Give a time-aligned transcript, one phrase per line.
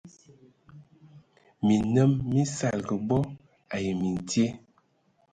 [1.65, 3.25] Minnǝm mí saligi bod
[3.75, 4.45] ai mintye,